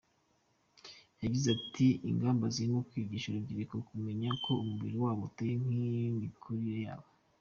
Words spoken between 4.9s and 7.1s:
wabo uteye n’imikurire yabo.